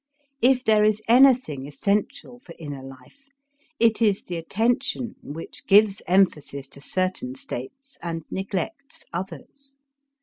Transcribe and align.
If 0.41 0.63
there 0.63 0.83
is 0.83 0.99
anything 1.07 1.67
essential 1.67 2.39
for 2.39 2.55
inner 2.57 2.81
life, 2.81 3.29
it 3.79 4.01
is 4.01 4.23
the 4.23 4.35
attention 4.35 5.13
which 5.21 5.63
gives 5.67 6.01
emphasis 6.07 6.67
to 6.69 6.81
certain 6.81 7.35
states 7.35 7.99
and 8.01 8.23
neglects 8.31 9.05
others. 9.13 9.77